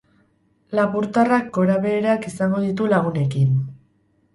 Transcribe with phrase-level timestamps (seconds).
[0.79, 3.59] Lapurtarrak gorabeherak izango ditu lagunekin.